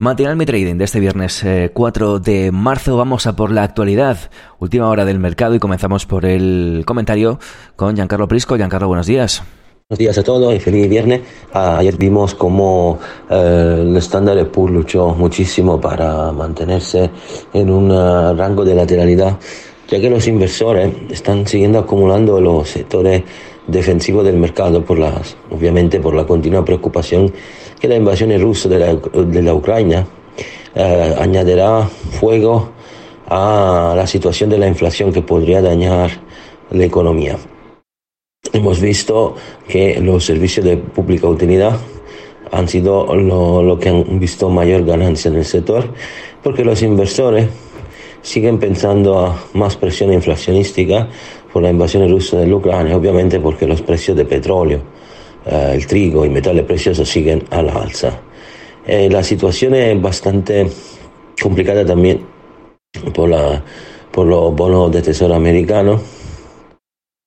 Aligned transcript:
Matinal 0.00 0.36
Mi 0.36 0.46
Trading 0.46 0.76
de 0.76 0.84
este 0.84 1.00
viernes 1.00 1.44
4 1.72 2.16
eh, 2.16 2.20
de 2.20 2.52
marzo. 2.52 2.96
Vamos 2.96 3.26
a 3.26 3.34
por 3.34 3.50
la 3.50 3.64
actualidad, 3.64 4.30
última 4.60 4.88
hora 4.88 5.04
del 5.04 5.18
mercado 5.18 5.56
y 5.56 5.58
comenzamos 5.58 6.06
por 6.06 6.24
el 6.24 6.84
comentario 6.86 7.40
con 7.74 7.96
Giancarlo 7.96 8.28
Prisco. 8.28 8.54
Giancarlo, 8.54 8.86
buenos 8.86 9.08
días. 9.08 9.42
Buenos 9.88 9.98
días 9.98 10.16
a 10.16 10.22
todos 10.22 10.54
y 10.54 10.60
feliz 10.60 10.88
viernes. 10.88 11.22
Ah, 11.52 11.78
ayer 11.78 11.96
vimos 11.96 12.36
cómo 12.36 13.00
eh, 13.28 13.78
el 13.80 13.96
Standard 13.96 14.46
Poor's 14.52 14.72
luchó 14.72 15.08
muchísimo 15.14 15.80
para 15.80 16.30
mantenerse 16.30 17.10
en 17.52 17.68
un 17.68 17.90
ah, 17.90 18.32
rango 18.34 18.64
de 18.64 18.76
lateralidad, 18.76 19.36
ya 19.88 20.00
que 20.00 20.08
los 20.08 20.28
inversores 20.28 20.94
están 21.10 21.44
siguiendo 21.44 21.80
acumulando 21.80 22.40
los 22.40 22.68
sectores 22.68 23.24
defensivos 23.66 24.24
del 24.24 24.36
mercado, 24.36 24.84
por 24.84 24.96
las, 24.96 25.36
obviamente 25.50 25.98
por 25.98 26.14
la 26.14 26.24
continua 26.24 26.64
preocupación 26.64 27.32
que 27.78 27.88
la 27.88 27.96
invasión 27.96 28.38
rusa 28.40 28.68
de 28.68 28.78
la, 28.78 28.94
de 28.94 29.42
la 29.42 29.54
Ucrania 29.54 30.06
eh, 30.74 31.14
añadirá 31.18 31.82
fuego 32.20 32.70
a 33.28 33.94
la 33.96 34.06
situación 34.06 34.50
de 34.50 34.58
la 34.58 34.66
inflación 34.66 35.12
que 35.12 35.22
podría 35.22 35.60
dañar 35.60 36.10
la 36.70 36.84
economía. 36.84 37.36
Hemos 38.52 38.80
visto 38.80 39.34
que 39.66 40.00
los 40.00 40.24
servicios 40.24 40.64
de 40.64 40.76
pública 40.76 41.26
utilidad 41.26 41.78
han 42.52 42.68
sido 42.68 43.14
lo, 43.14 43.78
que 43.78 43.88
han 43.88 44.18
visto 44.18 44.48
mayor 44.48 44.84
ganancia 44.84 45.30
en 45.30 45.36
el 45.36 45.44
sector, 45.44 45.84
porque 46.42 46.64
los 46.64 46.82
inversores 46.82 47.48
siguen 48.22 48.58
pensando 48.58 49.18
a 49.18 49.36
más 49.52 49.76
presión 49.76 50.12
inflacionística 50.12 51.08
por 51.52 51.62
la 51.62 51.70
invasión 51.70 52.08
rusa 52.08 52.38
de 52.38 52.52
Ucrania, 52.52 52.96
obviamente 52.96 53.40
porque 53.40 53.66
los 53.66 53.82
precios 53.82 54.16
de 54.16 54.24
petróleo, 54.24 54.80
eh, 55.48 55.72
el 55.74 55.86
trigo 55.86 56.24
y 56.24 56.28
metales 56.28 56.64
preciosos 56.64 57.08
siguen 57.08 57.44
a 57.50 57.62
la 57.62 57.72
alza. 57.72 58.20
Eh, 58.86 59.08
la 59.10 59.22
situación 59.22 59.74
es 59.74 60.00
bastante 60.00 60.68
complicada 61.42 61.84
también 61.84 62.20
por, 63.14 63.28
la, 63.28 63.62
por 64.10 64.26
los 64.26 64.54
bonos 64.54 64.92
de 64.92 65.02
tesoro 65.02 65.34
americano 65.34 66.00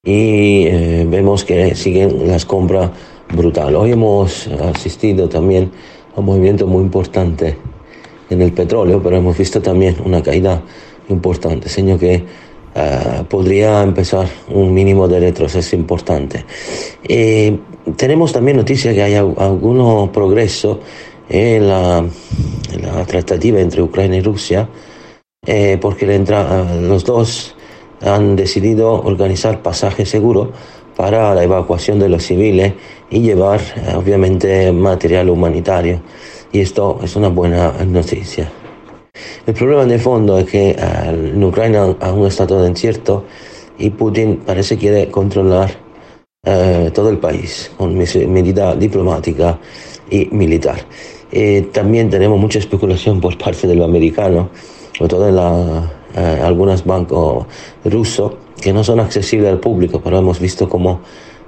y 0.03 0.65
eh, 0.67 1.05
vemos 1.07 1.43
que 1.43 1.75
siguen 1.75 2.27
las 2.27 2.45
compras 2.45 2.91
brutales. 3.33 3.75
Hoy 3.75 3.91
hemos 3.91 4.47
asistido 4.47 5.29
también 5.29 5.71
a 6.15 6.19
un 6.19 6.25
movimiento 6.25 6.67
muy 6.67 6.83
importante 6.83 7.57
en 8.29 8.41
el 8.41 8.51
petróleo, 8.51 9.01
pero 9.01 9.17
hemos 9.17 9.37
visto 9.37 9.61
también 9.61 9.97
una 10.03 10.21
caída 10.21 10.61
importante, 11.09 11.69
seño 11.69 11.97
que 11.97 12.23
Uh, 12.73 13.25
podría 13.25 13.83
empezar 13.83 14.29
un 14.47 14.73
mínimo 14.73 15.05
de 15.05 15.19
retroceso 15.19 15.75
importante. 15.75 16.45
Eh, 17.03 17.59
tenemos 17.95 18.33
también 18.33 18.57
noticia 18.57 18.93
que 18.93 19.01
hay 19.01 19.15
algunos 19.15 20.09
progreso 20.09 20.79
en 21.29 21.67
la, 21.67 22.05
en 22.73 22.81
la, 22.81 23.05
tratativa 23.05 23.59
entre 23.59 23.81
Ucrania 23.81 24.19
y 24.19 24.21
Rusia, 24.21 24.67
eh, 25.45 25.77
porque 25.81 26.05
los 26.81 27.05
dos 27.05 27.55
han 28.01 28.35
decidido 28.35 29.01
organizar 29.01 29.61
pasajes 29.61 30.09
seguros 30.09 30.49
para 30.95 31.33
la 31.33 31.43
evacuación 31.43 31.99
de 31.99 32.09
los 32.09 32.23
civiles 32.23 32.73
y 33.09 33.21
llevar, 33.21 33.61
eh, 33.61 33.95
obviamente, 33.95 34.71
material 34.71 35.29
humanitario. 35.29 36.01
Y 36.51 36.59
esto 36.59 36.99
es 37.01 37.15
una 37.15 37.29
buena 37.29 37.71
noticia. 37.85 38.51
El 39.45 39.53
problema 39.53 39.85
de 39.85 39.99
fondo 39.99 40.37
es 40.39 40.45
que 40.45 40.75
en 41.05 41.43
Ucrania 41.43 41.95
aún 41.99 42.27
está 42.27 42.45
todo 42.45 42.67
incierto 42.67 43.25
y 43.77 43.89
Putin 43.89 44.41
parece 44.45 44.77
quiere 44.77 45.09
controlar 45.09 45.90
eh, 46.43 46.89
todo 46.91 47.09
el 47.09 47.19
país 47.19 47.71
con 47.77 47.95
medida 47.95 48.75
diplomática 48.75 49.59
y 50.09 50.25
militar. 50.31 50.79
Eh, 51.31 51.69
también 51.71 52.09
tenemos 52.09 52.39
mucha 52.39 52.57
especulación 52.57 53.21
por 53.21 53.37
parte 53.37 53.67
de 53.67 53.75
los 53.75 53.87
americanos, 53.87 54.47
sobre 54.97 55.09
todo 55.09 55.29
en 55.29 55.35
la, 55.35 55.91
eh, 56.15 56.41
algunos 56.43 56.83
bancos 56.83 57.45
rusos 57.85 58.33
que 58.59 58.73
no 58.73 58.83
son 58.83 58.99
accesibles 58.99 59.51
al 59.51 59.59
público, 59.59 60.01
pero 60.03 60.17
hemos 60.17 60.39
visto 60.39 60.67
cómo 60.67 61.01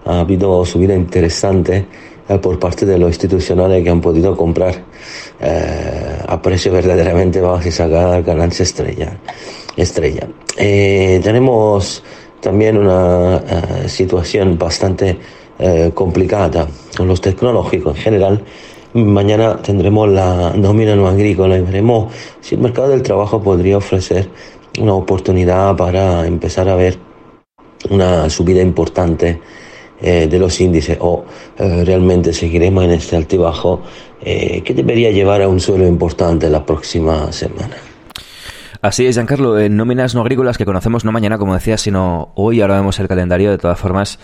ha 0.05 0.19
habido 0.19 0.63
subida 0.63 0.93
interesante 0.93 1.87
eh, 2.29 2.37
por 2.37 2.59
parte 2.59 2.85
de 2.85 2.97
los 2.99 3.09
institucionales 3.09 3.83
que 3.83 3.89
han 3.89 3.99
podido 3.99 4.37
comprar 4.37 4.75
eh, 5.41 6.19
a 6.27 6.39
precio 6.39 6.71
verdaderamente 6.71 7.41
bajo 7.41 7.67
y 7.67 7.71
sacar 7.71 8.21
ganancia 8.21 8.61
estrella. 8.61 9.17
estrella. 9.75 10.27
Eh, 10.55 11.19
tenemos 11.23 12.03
también 12.43 12.77
una 12.77 13.41
situación 13.87 14.57
bastante 14.57 15.17
complicada 15.93 16.67
con 16.97 17.07
los 17.07 17.21
tecnológicos 17.21 17.95
en 17.95 18.03
general. 18.03 18.43
Mañana 18.93 19.57
tendremos 19.61 20.09
la 20.09 20.53
nómina 20.55 20.95
no 20.95 21.07
agrícola 21.07 21.57
y 21.57 21.61
veremos 21.61 22.13
si 22.41 22.55
el 22.55 22.61
mercado 22.61 22.89
del 22.89 23.01
trabajo 23.01 23.41
podría 23.41 23.77
ofrecer 23.77 24.29
una 24.79 24.93
oportunidad 24.93 25.75
para 25.75 26.27
empezar 26.27 26.69
a 26.69 26.75
ver 26.75 26.97
una 27.89 28.29
subida 28.29 28.61
importante 28.61 29.39
eh, 30.01 30.27
de 30.27 30.39
los 30.39 30.59
índices 30.59 30.97
o 30.99 31.23
eh, 31.57 31.83
realmente 31.85 32.33
seguiremos 32.33 32.83
en 32.83 32.91
este 32.91 33.15
altibajo 33.15 33.81
eh, 34.21 34.61
que 34.61 34.73
debería 34.73 35.11
llevar 35.11 35.41
a 35.41 35.47
un 35.47 35.59
suelo 35.59 35.87
importante 35.87 36.49
la 36.49 36.65
próxima 36.65 37.31
semana. 37.31 37.92
Así 38.83 39.05
es, 39.05 39.16
Giancarlo, 39.16 39.57
en 39.57 39.77
nóminas 39.77 40.13
no 40.13 40.19
agrícolas 40.19 40.57
que 40.57 40.66
conocemos 40.66 41.05
no 41.05 41.13
mañana, 41.13 41.38
como 41.38 41.53
decía, 41.53 41.77
sino 41.77 42.33
hoy, 42.35 42.59
ahora 42.59 42.75
vemos 42.75 42.99
el 42.99 43.07
calendario, 43.07 43.49
de 43.49 43.57
todas 43.57 43.79
formas, 43.79 44.19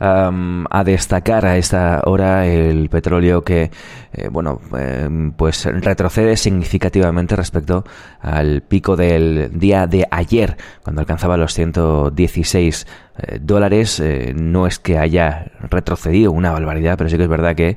a 0.00 0.82
destacar 0.84 1.44
a 1.44 1.58
esta 1.58 2.02
hora 2.06 2.46
el 2.46 2.88
petróleo 2.88 3.44
que, 3.44 3.70
eh, 4.12 4.28
bueno, 4.30 4.60
em, 4.76 5.32
pues 5.32 5.66
retrocede 5.66 6.38
significativamente 6.38 7.36
respecto 7.36 7.84
al 8.20 8.62
pico 8.62 8.96
del 8.96 9.50
día 9.58 9.86
de 9.86 10.06
ayer, 10.10 10.56
cuando 10.82 11.02
alcanzaba 11.02 11.36
los 11.36 11.52
116 11.52 12.86
eh, 13.18 13.38
dólares. 13.42 14.00
Eh, 14.00 14.32
no 14.34 14.66
es 14.66 14.78
que 14.78 14.96
haya 14.96 15.52
retrocedido 15.68 16.32
una 16.32 16.52
barbaridad, 16.52 16.96
pero 16.96 17.10
sí 17.10 17.18
que 17.18 17.24
es 17.24 17.28
verdad 17.28 17.54
que, 17.54 17.76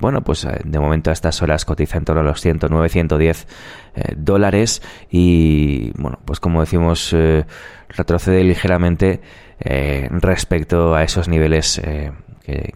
bueno, 0.00 0.20
pues 0.22 0.46
de 0.64 0.78
momento 0.78 1.08
a 1.10 1.14
estas 1.14 1.40
horas 1.40 1.64
cotiza 1.64 1.96
en 1.96 2.04
torno 2.04 2.20
a 2.20 2.24
los 2.24 2.42
109, 2.42 2.88
110 2.90 3.46
dólares 4.16 4.82
y, 5.10 5.92
bueno, 5.96 6.18
pues 6.24 6.40
como 6.40 6.60
decimos, 6.60 7.16
retrocede 7.88 8.44
ligeramente 8.44 9.20
eh, 9.60 10.08
respecto 10.10 10.94
a 10.94 11.02
esos 11.02 11.28
niveles 11.28 11.78
eh, 11.78 12.12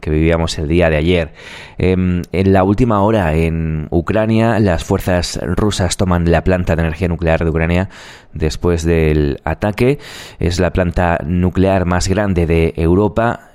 que, 0.01 0.11
vivíamos 0.11 0.59
el 0.59 0.69
día 0.69 0.91
de 0.91 0.97
ayer. 0.97 1.33
Em, 1.79 2.23
en 2.33 2.53
la 2.53 2.63
última 2.65 3.03
hora 3.03 3.35
en 3.35 3.89
Ucrania, 3.91 4.59
las 4.59 4.85
fuerzas 4.85 5.41
rusas 5.43 5.97
toman 5.97 6.31
la 6.31 6.45
planta 6.45 6.77
de 6.77 6.83
energía 6.83 7.09
nuclear 7.09 7.43
de 7.43 7.51
Ucrania 7.51 7.89
después 8.35 8.85
del 8.85 9.41
ataque. 9.45 9.99
Es 10.39 10.61
la 10.61 10.73
planta 10.73 11.19
nuclear 11.25 11.87
más 11.87 12.09
grande 12.09 12.47
de 12.47 12.75
Europa 12.77 13.52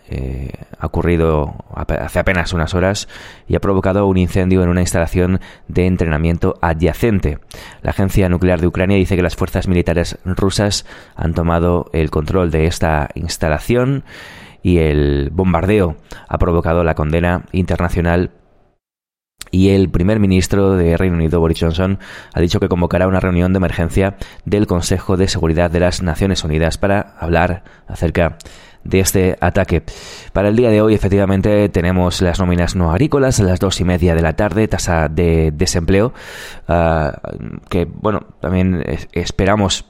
ha 0.79 0.85
ocurrido 0.85 1.65
hace 1.75 2.19
apenas 2.19 2.53
unas 2.53 2.73
horas 2.73 3.07
y 3.47 3.55
ha 3.55 3.59
provocado 3.59 4.07
un 4.07 4.17
incendio 4.17 4.63
en 4.63 4.69
una 4.69 4.81
instalación 4.81 5.39
de 5.67 5.85
entrenamiento 5.85 6.55
adyacente. 6.61 7.39
La 7.81 7.91
Agencia 7.91 8.29
Nuclear 8.29 8.61
de 8.61 8.67
Ucrania 8.67 8.97
dice 8.97 9.15
que 9.15 9.21
las 9.21 9.35
fuerzas 9.35 9.67
militares 9.67 10.17
rusas 10.25 10.85
han 11.15 11.33
tomado 11.33 11.89
el 11.93 12.09
control 12.09 12.51
de 12.51 12.67
esta 12.67 13.09
instalación 13.15 14.03
y 14.61 14.79
el 14.79 15.29
bombardeo 15.31 15.97
ha 16.27 16.37
provocado 16.37 16.83
la 16.83 16.95
condena 16.95 17.45
internacional 17.51 18.31
y 19.51 19.69
el 19.69 19.89
primer 19.89 20.19
ministro 20.19 20.75
de 20.75 20.97
Reino 20.97 21.15
Unido, 21.15 21.39
Boris 21.39 21.59
Johnson, 21.59 21.99
ha 22.33 22.41
dicho 22.41 22.59
que 22.59 22.67
convocará 22.67 23.07
una 23.07 23.19
reunión 23.19 23.53
de 23.53 23.57
emergencia 23.57 24.17
del 24.45 24.67
Consejo 24.67 25.15
de 25.15 25.27
Seguridad 25.27 25.71
de 25.71 25.79
las 25.79 26.01
Naciones 26.01 26.43
Unidas 26.43 26.77
para 26.77 27.15
hablar 27.19 27.63
acerca 27.87 28.29
de 28.29 28.35
este 28.91 29.37
ataque. 29.41 29.83
Para 30.33 30.49
el 30.49 30.55
día 30.55 30.69
de 30.69 30.81
hoy, 30.81 30.93
efectivamente, 30.93 31.69
tenemos 31.69 32.21
las 32.21 32.39
nóminas 32.39 32.75
no 32.75 32.91
agrícolas 32.91 33.39
a 33.39 33.43
las 33.43 33.59
dos 33.59 33.79
y 33.81 33.83
media 33.83 34.15
de 34.15 34.21
la 34.21 34.33
tarde, 34.33 34.67
tasa 34.67 35.07
de 35.09 35.51
desempleo, 35.51 36.13
ah, 36.67 37.13
que, 37.69 37.85
bueno, 37.85 38.27
también 38.39 38.83
esperamos 39.11 39.85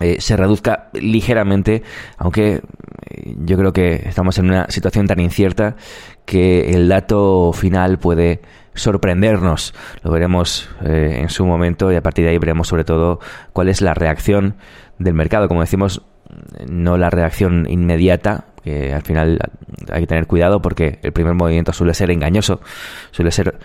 eh, 0.00 0.20
se 0.20 0.36
reduzca 0.38 0.88
ligeramente, 0.94 1.82
aunque 2.16 2.62
eh, 3.10 3.34
yo 3.44 3.58
creo 3.58 3.74
que 3.74 4.02
estamos 4.06 4.38
en 4.38 4.46
una 4.46 4.66
situación 4.70 5.06
tan 5.06 5.20
incierta 5.20 5.76
que 6.24 6.70
el 6.70 6.88
dato 6.88 7.52
final 7.52 7.98
puede 7.98 8.40
sorprendernos. 8.74 9.74
Lo 10.02 10.10
veremos 10.10 10.70
eh, 10.82 11.18
en 11.20 11.28
su 11.28 11.44
momento 11.44 11.92
y 11.92 11.96
a 11.96 12.02
partir 12.02 12.24
de 12.24 12.30
ahí 12.30 12.38
veremos 12.38 12.68
sobre 12.68 12.84
todo 12.84 13.20
cuál 13.52 13.68
es 13.68 13.82
la 13.82 13.92
reacción 13.92 14.56
del 14.98 15.12
mercado. 15.12 15.46
Como 15.46 15.60
decimos, 15.60 16.02
no 16.68 16.96
la 16.96 17.10
reacción 17.10 17.66
inmediata, 17.68 18.46
que 18.62 18.92
al 18.92 19.02
final 19.02 19.38
hay 19.90 20.02
que 20.02 20.06
tener 20.06 20.26
cuidado 20.26 20.62
porque 20.62 20.98
el 21.02 21.12
primer 21.12 21.34
movimiento 21.34 21.72
suele 21.72 21.94
ser 21.94 22.10
engañoso, 22.10 22.60
suele 23.10 23.30
ser 23.30 23.58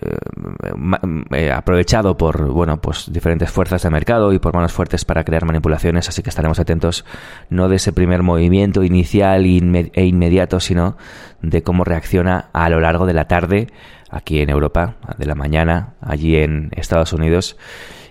eh, 0.00 1.52
aprovechado 1.52 2.16
por 2.16 2.50
bueno 2.50 2.80
pues 2.80 3.12
diferentes 3.12 3.50
fuerzas 3.50 3.82
de 3.82 3.90
mercado 3.90 4.32
y 4.32 4.40
por 4.40 4.52
manos 4.52 4.72
fuertes 4.72 5.04
para 5.04 5.22
crear 5.22 5.44
manipulaciones 5.44 6.08
así 6.08 6.20
que 6.22 6.30
estaremos 6.30 6.58
atentos 6.58 7.04
no 7.48 7.68
de 7.68 7.76
ese 7.76 7.92
primer 7.92 8.24
movimiento 8.24 8.82
inicial 8.82 9.44
e 9.44 10.04
inmediato 10.04 10.58
sino 10.58 10.96
de 11.42 11.62
cómo 11.62 11.84
reacciona 11.84 12.50
a 12.52 12.68
lo 12.70 12.80
largo 12.80 13.06
de 13.06 13.14
la 13.14 13.26
tarde 13.26 13.68
aquí 14.10 14.40
en 14.40 14.50
Europa 14.50 14.96
de 15.16 15.26
la 15.26 15.36
mañana 15.36 15.94
allí 16.00 16.36
en 16.36 16.70
Estados 16.72 17.12
Unidos 17.12 17.56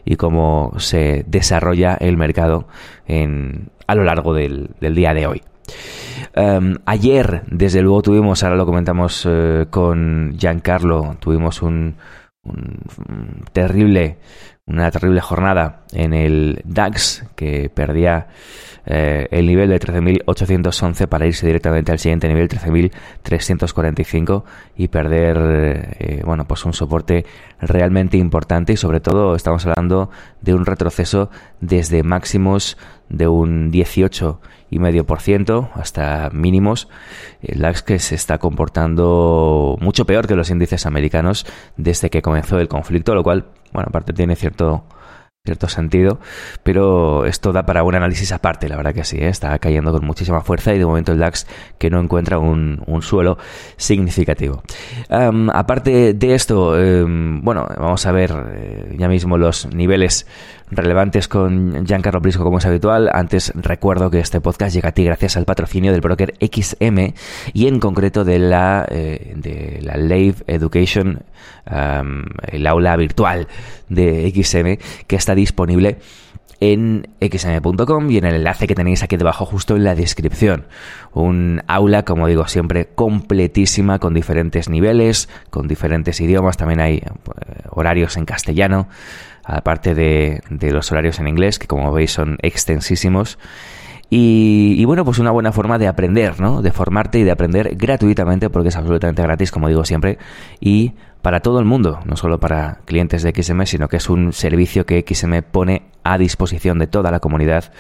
y 0.06 0.16
cómo 0.16 0.74
se 0.78 1.24
desarrolla 1.28 1.96
el 1.96 2.18
mercado 2.18 2.68
en, 3.06 3.70
a 3.88 3.96
lo 3.96 4.04
largo 4.04 4.34
del 4.34 4.70
día 4.80 5.14
de 5.14 5.28
hoy. 5.28 5.42
Em, 6.36 6.78
ayer, 6.86 7.44
desde 7.48 7.82
luego, 7.82 8.02
tuvimos, 8.02 8.44
ahora 8.44 8.56
lo 8.56 8.66
comentamos 8.66 9.28
eh, 9.30 9.68
con 9.70 10.36
Giancarlo, 10.38 11.16
tuvimos 11.20 11.62
un, 11.62 11.96
terrible, 13.52 14.18
una 14.66 14.90
terrible 14.92 15.22
jornada 15.22 15.84
en 15.94 16.14
el 16.14 16.62
DAX 16.66 17.26
que 17.36 17.70
perdía 17.70 18.28
eh, 18.86 19.28
el 19.32 19.46
nivel 19.46 19.70
de 19.70 19.80
13.811 19.80 21.08
para 21.08 21.26
irse 21.26 21.46
directamente 21.46 21.92
al 21.92 22.00
siguiente 22.00 22.28
nivel, 22.28 22.50
13.345 22.50 24.44
y 24.76 24.88
perder, 24.90 25.96
eh, 26.00 26.22
bueno, 26.26 26.46
pues 26.46 26.66
un 26.66 26.74
soporte 26.74 27.26
realmente 27.62 28.18
importante 28.18 28.74
y 28.74 28.78
sobre 28.78 29.00
todo 29.00 29.36
estamos 29.36 29.66
hablando 29.68 30.10
de 30.42 30.54
un 30.54 30.66
retroceso 30.66 31.30
desde 31.62 32.04
máximos 32.04 32.78
de 33.14 33.28
un 33.28 33.72
18 33.72 34.42
y 34.70 34.80
medio 34.80 35.06
por 35.06 35.22
ciento 35.22 35.70
hasta 35.76 36.30
mínimos. 36.34 36.90
El 37.42 37.60
DAX 37.60 37.84
que 37.84 38.00
se 38.00 38.16
está 38.16 38.40
comportando 38.40 39.78
mucho 39.80 40.06
peor 40.06 40.28
que 40.28 40.36
los 40.36 40.50
índices 40.50 40.86
americanos 40.86 41.46
desde 41.78 42.10
que 42.10 42.22
comenzó 42.22 42.58
el 42.60 42.68
conflicto, 42.68 43.14
lo 43.16 43.24
cual, 43.24 43.46
bueno, 43.72 43.88
aparte 43.90 44.14
tiene 44.14 44.36
cierto 44.36 44.84
cierto 45.46 45.68
sentido, 45.68 46.22
pero 46.64 47.26
esto 47.26 47.52
da 47.52 47.66
para 47.66 47.84
un 47.84 47.94
análisis 47.96 48.32
aparte, 48.32 48.70
la 48.70 48.78
verdad 48.78 48.94
que 48.94 49.04
sí, 49.04 49.18
¿eh? 49.18 49.28
está 49.28 49.60
cayendo 49.60 49.92
con 49.92 50.06
muchísima 50.06 50.40
fuerza 50.40 50.74
y 50.74 50.80
de 50.80 50.86
momento 50.86 51.12
el 51.12 51.20
DAX 51.20 51.48
que 51.78 51.90
no 51.90 52.00
encuentra 52.00 52.40
un, 52.40 52.82
suelo 53.02 53.38
significativo. 53.76 54.64
aparte 55.10 56.14
de 56.14 56.34
esto, 56.34 56.80
em, 56.80 57.42
bueno, 57.42 57.68
vamos 57.78 58.06
a 58.06 58.14
ver 58.14 58.32
eh, 58.54 58.96
ya 58.98 59.10
mismo 59.10 59.38
los 59.38 59.66
niveles 59.66 60.26
relevantes 60.72 61.28
con 61.28 61.86
Giancarlo 61.86 62.22
Brisco 62.22 62.44
como 62.44 62.58
es 62.58 62.66
habitual. 62.66 63.10
Antes 63.14 63.52
recuerdo 63.56 64.10
que 64.10 64.20
este 64.20 64.42
podcast 64.42 64.74
llega 64.74 64.90
a 64.90 64.92
ti 64.94 65.04
gracias 65.04 65.38
al 65.38 65.46
patrocinio 65.46 65.92
del 65.92 66.02
broker 66.02 66.34
XM 66.40 67.14
y 67.54 67.68
en 67.68 67.80
concreto 67.80 68.24
de 68.24 68.40
la, 68.40 68.86
eh, 68.90 69.34
de 69.36 69.80
la 69.82 69.98
Live 69.98 70.38
Education, 70.48 71.24
el 72.48 72.68
aula 72.68 72.96
virtual 72.98 73.48
de 73.90 74.32
XM 74.36 74.78
que 75.08 75.16
está 75.16 75.36
disponible 75.36 75.98
en 76.64 77.10
xm.com 77.20 78.10
y 78.10 78.18
en 78.18 78.26
el 78.26 78.36
enlace 78.36 78.68
que 78.68 78.76
tenéis 78.76 79.04
aquí 79.04 79.18
debajo 79.18 79.46
justo 79.46 79.76
en 79.76 79.84
la 79.84 79.96
descripción. 79.96 80.66
Un 81.14 81.62
aula, 81.68 82.04
como 82.04 82.26
digo 82.26 82.48
siempre, 82.48 82.88
completísima 82.96 84.00
con 84.00 84.14
diferentes 84.14 84.70
niveles, 84.70 85.28
con 85.50 85.68
diferentes 85.68 86.22
idiomas, 86.22 86.56
también 86.56 86.80
hay 86.80 86.96
eh, 86.96 87.12
horarios 87.70 88.16
en 88.16 88.24
castellano 88.24 88.88
aparte 89.44 89.94
de, 89.94 90.42
los 90.72 90.92
horarios 90.92 91.20
en 91.20 91.28
inglés, 91.28 91.60
que 91.60 91.68
como 91.68 91.92
veis 91.92 92.12
son 92.12 92.38
extensísimos. 92.42 93.38
Y, 94.16 94.86
bueno, 94.86 95.04
pues 95.06 95.18
una 95.18 95.32
buena 95.32 95.52
forma 95.52 95.80
de 95.80 95.88
aprender, 95.88 96.40
¿no? 96.40 96.62
De 96.62 96.72
formarte 96.72 97.18
y 97.18 97.24
de 97.24 97.32
aprender 97.32 97.76
gratuitamente, 97.76 98.52
porque 98.52 98.70
es 98.70 98.76
absolutamente 98.76 99.24
gratis, 99.24 99.50
como 99.50 99.70
digo 99.70 99.86
siempre, 99.86 100.20
y 100.60 100.94
para 101.24 101.40
todo 101.40 101.58
el 101.58 101.66
mundo, 101.66 102.00
no 102.06 102.16
solo 102.16 102.40
para 102.40 102.82
clientes 102.86 103.24
de 103.24 103.32
XM, 103.32 103.66
sino 103.66 103.88
que 103.88 103.98
es 103.98 104.10
un 104.10 104.32
servicio 104.34 104.86
que 104.86 105.04
XM 105.08 105.42
pone 105.42 105.84
a 106.04 106.20
disposición 106.20 106.78
de 106.78 106.86
toda 106.86 107.10
la 107.10 107.22
comunidad 107.22 107.72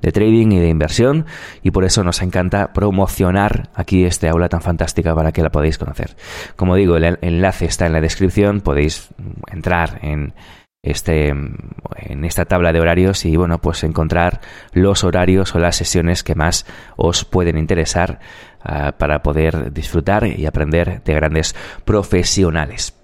de 0.00 0.12
trading 0.12 0.52
y 0.52 0.60
de 0.60 0.68
inversión, 0.68 1.26
y 1.62 1.72
por 1.72 1.84
eso 1.84 2.04
nos 2.04 2.22
encanta 2.22 2.72
promocionar 2.72 3.70
aquí 3.74 4.04
este 4.04 4.28
aula 4.28 4.48
tan 4.48 4.60
fantástica 4.60 5.12
para 5.14 5.32
que 5.32 5.42
la 5.42 5.50
podáis 5.50 5.76
conocer. 5.76 6.14
Como 6.54 6.76
digo, 6.76 6.96
el 6.96 7.18
enlace 7.20 7.64
está 7.64 7.86
en 7.86 7.94
la 7.94 8.00
descripción, 8.00 8.60
podéis 8.60 9.08
entrar 9.50 9.98
en 10.02 10.34
este, 10.82 11.28
en 11.28 12.24
esta 12.24 12.46
tabla 12.46 12.72
de 12.72 12.80
horarios 12.80 13.24
y 13.24 13.36
bueno, 13.36 13.58
pues 13.60 13.84
encontrar 13.84 14.40
los 14.72 15.04
horarios 15.04 15.54
o 15.54 15.58
las 15.58 15.76
sesiones 15.76 16.22
que 16.22 16.34
más 16.34 16.66
os 16.96 17.24
pueden 17.24 17.58
interesar 17.58 18.20
ah, 18.62 18.92
para 18.98 19.22
poder 19.22 19.72
disfrutar 19.72 20.26
y 20.26 20.46
aprender 20.46 21.02
de 21.02 21.14
grandes 21.14 21.54
profesionales. 21.84 22.94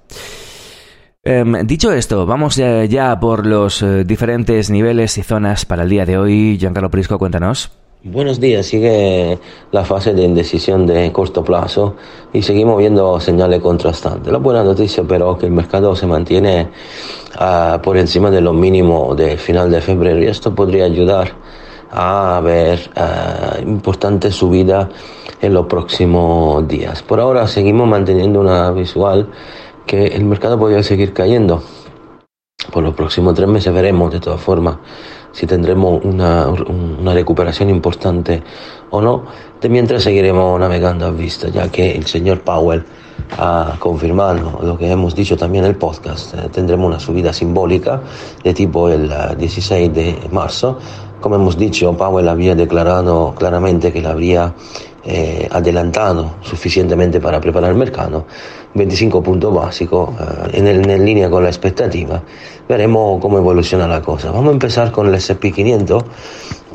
Em, 1.23 1.67
dicho 1.67 1.93
esto, 1.93 2.25
vamos 2.25 2.57
ya, 2.57 3.19
por 3.19 3.47
los 3.47 3.83
eh, 3.83 4.05
diferentes 4.05 4.71
niveles 4.71 5.19
y 5.19 5.23
zonas 5.23 5.65
para 5.65 5.83
el 5.83 5.89
día 5.89 6.07
de 6.07 6.19
hoy. 6.19 6.57
Giancarlo 6.57 6.89
Prisco, 6.89 7.19
cuéntanos. 7.19 7.73
Buenos 8.09 8.39
días, 8.39 8.67
sigue 8.67 9.37
la 9.73 9.85
fase 9.85 10.15
de 10.15 10.23
indecisión 10.23 10.87
de 10.87 11.11
corto 11.11 11.43
plazo 11.43 11.97
y 12.33 12.41
seguimos 12.41 12.79
viendo 12.79 13.19
señales 13.19 13.61
contrastantes. 13.61 14.33
La 14.33 14.39
buena 14.39 14.63
noticia 14.63 15.03
pero 15.03 15.37
que 15.37 15.47
el 15.47 15.53
mercado 15.53 15.97
se 15.97 16.07
mantiene 16.07 16.71
uh, 17.35 17.81
por 17.81 17.97
encima 17.97 18.31
de 18.31 18.41
lo 18.41 18.53
mínimo 18.53 19.13
del 19.17 19.37
final 19.39 19.73
de 19.73 19.81
febrero 19.81 20.23
y 20.23 20.29
esto 20.29 20.55
podría 20.55 20.85
ayudar 20.85 21.33
a 21.91 22.41
ver 22.45 22.79
uh, 22.97 23.69
importante 23.69 24.31
subida 24.31 24.89
en 25.41 25.53
los 25.53 25.67
próximos 25.67 26.69
días. 26.69 27.03
Por 27.03 27.19
ahora 27.19 27.49
seguimos 27.49 27.89
manteniendo 27.89 28.41
una 28.41 28.71
visual 28.71 29.33
que 29.85 30.07
el 30.07 30.25
mercado 30.27 30.57
podría 30.57 30.85
seguir 30.85 31.13
cayendo. 31.13 31.61
Por 32.73 32.85
los 32.85 32.95
próximos 32.95 33.35
tres 33.35 33.49
meses 33.49 33.75
veremos 33.75 34.13
de 34.13 34.21
todas 34.21 34.41
formas 34.41 34.77
si 35.37 35.47
tendremos 35.47 36.03
una, 36.03 36.49
una 36.49 37.13
recuperación 37.13 37.69
importante 37.69 38.43
o 38.89 39.03
no, 39.03 39.25
de 39.61 39.69
mientras 39.69 40.03
seguiremos 40.03 40.59
navegando 40.59 41.05
a 41.05 41.11
vista, 41.11 41.51
ya 41.51 41.69
que 41.69 41.95
el 41.95 42.07
señor 42.07 42.41
Powell 42.41 42.83
ha 43.37 43.77
confirmado 43.79 44.61
lo 44.63 44.79
que 44.79 44.91
hemos 44.91 45.15
dicho 45.15 45.37
también 45.37 45.65
en 45.65 45.73
el 45.73 45.77
podcast. 45.77 46.33
Eh, 46.33 46.49
tendremos 46.51 46.87
una 46.87 46.99
subida 46.99 47.35
simbólica 47.35 48.01
de 48.43 48.55
tipo 48.55 48.89
el 48.89 49.13
16 49.37 49.93
de 49.93 50.19
marzo. 50.33 50.79
Como 51.21 51.35
hemos 51.35 51.59
dicho, 51.59 51.95
Powell 51.95 52.29
había 52.29 52.55
declarado 52.55 53.35
claramente 53.37 53.93
que 53.93 54.01
la 54.01 54.13
habría 54.13 54.55
eh, 55.09 55.47
adelantado 55.53 56.35
suficientemente 56.41 57.21
para 57.21 57.41
preparar 57.41 57.71
el 57.71 57.77
mercado, 57.77 58.27
25 58.75 59.23
puntos 59.23 59.55
básicos 59.55 60.11
eh, 60.53 60.59
en, 60.59 61.05
línea 61.05 61.31
con 61.31 61.45
la 61.45 61.49
expectativa. 61.49 62.21
Veremos 62.69 63.21
cómo 63.21 63.39
evoluciona 63.39 63.87
la 63.87 64.03
cosa. 64.03 64.33
Vamos 64.33 64.49
a 64.49 64.53
empezar 64.55 64.91
con 64.91 65.07
el 65.07 65.15
SP500 65.15 66.05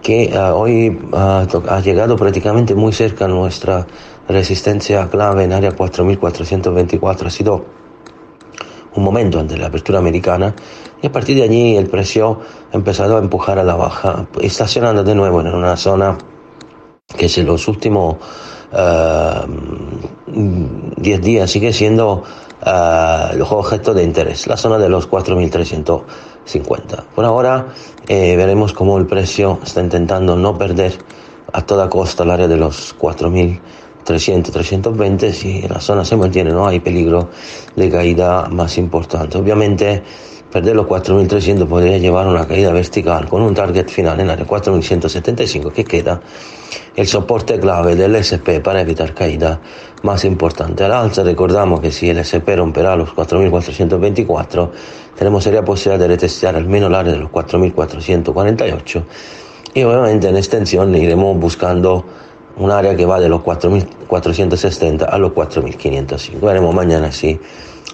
que 0.01 0.23
eh, 0.23 0.39
hoy 0.39 0.97
ha 1.11 1.81
llegado 1.83 2.15
prácticamente 2.15 2.73
muy 2.73 2.93
cerca 2.93 3.27
nuestra 3.27 3.85
resistencia 4.29 5.09
clave 5.09 5.43
en 5.43 5.51
área 5.51 5.73
4424. 5.73 7.27
Ha 7.27 7.31
sido 7.31 7.65
un 8.95 9.03
momento 9.03 9.41
ante 9.41 9.57
la 9.57 9.67
apertura 9.67 9.99
americana 9.99 10.55
y 11.01 11.07
a 11.07 11.11
partir 11.11 11.35
de 11.35 11.43
allí 11.43 11.75
el 11.75 11.87
precio 11.87 12.39
ha 12.71 12.77
empezado 12.77 13.17
a 13.17 13.19
empujar 13.19 13.59
a 13.59 13.65
la 13.65 13.75
baja, 13.75 14.25
estacionando 14.39 15.03
de 15.03 15.15
nuevo 15.15 15.41
en 15.41 15.47
una 15.47 15.75
zona 15.75 16.17
que 17.17 17.29
en 17.35 17.45
los 17.45 17.67
últimos 17.67 18.15
10 18.71 21.19
uh, 21.19 21.21
días 21.21 21.51
sigue 21.51 21.73
siendo 21.73 22.23
uh, 22.65 23.35
los 23.35 23.51
objetos 23.51 23.95
de 23.95 24.03
interés, 24.03 24.47
la 24.47 24.57
zona 24.57 24.77
de 24.77 24.89
los 24.89 25.09
4.350. 25.09 27.03
Por 27.13 27.25
ahora 27.25 27.67
eh, 28.07 28.35
veremos 28.35 28.73
cómo 28.73 28.97
el 28.97 29.05
precio 29.05 29.59
está 29.63 29.81
intentando 29.81 30.35
no 30.35 30.57
perder 30.57 30.97
a 31.53 31.65
toda 31.65 31.89
costa 31.89 32.23
el 32.23 32.31
área 32.31 32.47
de 32.47 32.57
los 32.57 32.97
4.300, 32.97 34.51
320, 34.51 35.33
si 35.33 35.61
la 35.63 35.81
zona 35.81 36.05
se 36.05 36.15
mantiene 36.15 36.51
no 36.51 36.65
hay 36.65 36.79
peligro 36.79 37.29
de 37.75 37.89
caída 37.89 38.47
más 38.49 38.77
importante. 38.77 39.37
Obviamente 39.37 40.01
Perder 40.51 40.75
los 40.75 40.85
4.300 40.85 41.65
podría 41.65 41.97
llevar 41.97 42.27
una 42.27 42.45
caída 42.45 42.73
vertical 42.73 43.29
con 43.29 43.41
un 43.41 43.53
target 43.53 43.87
final 43.87 44.19
en 44.19 44.29
área 44.29 44.45
4.175 44.45 45.71
que 45.71 45.85
queda 45.85 46.19
el 46.95 47.07
soporte 47.07 47.57
clave 47.57 47.95
del 47.95 48.15
SP 48.19 48.59
para 48.59 48.81
evitar 48.81 49.13
caída 49.13 49.61
más 50.03 50.25
importante 50.25 50.83
al 50.83 50.91
alza. 50.91 51.23
Recordamos 51.23 51.79
que 51.79 51.91
si 51.91 52.09
el 52.09 52.17
SP 52.19 52.57
romperá 52.57 52.97
los 52.97 53.15
4.424 53.15 54.69
tenemos 55.17 55.43
seria 55.43 55.63
posibilidad 55.63 55.99
de 55.99 56.07
retestear 56.07 56.55
al 56.57 56.65
menos 56.65 56.89
el 56.89 56.95
área 56.95 57.13
de 57.13 57.19
los 57.19 57.29
4.448 57.29 59.03
y 59.73 59.83
obviamente 59.83 60.27
en 60.27 60.35
extensión 60.35 60.93
iremos 60.95 61.39
buscando 61.39 62.03
un 62.57 62.71
área 62.71 62.95
que 62.95 63.05
va 63.05 63.19
de 63.21 63.29
los 63.29 63.41
4.460 63.41 65.07
a 65.09 65.17
los 65.17 65.31
4.505. 65.31 66.41
Veremos 66.41 66.75
mañana 66.75 67.09
si 67.11 67.39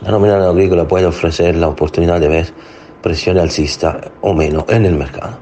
la 0.02 0.12
nominal 0.12 0.44
agrícola 0.44 0.88
puede 0.88 1.06
ofrecer 1.06 1.56
la 1.56 1.68
oportunidad 1.68 2.20
de 2.20 2.28
ver 2.28 2.54
presión 3.02 3.38
alcista 3.38 4.02
o 4.22 4.34
menos 4.34 4.66
en 4.68 4.86
el 4.86 4.96
mercado. 4.96 5.38